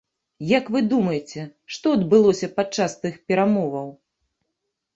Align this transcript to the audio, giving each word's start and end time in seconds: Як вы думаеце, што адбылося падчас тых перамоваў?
Як 0.51 0.71
вы 0.75 0.79
думаеце, 0.93 1.43
што 1.75 1.93
адбылося 1.99 2.51
падчас 2.57 2.99
тых 3.07 3.23
перамоваў? 3.33 3.87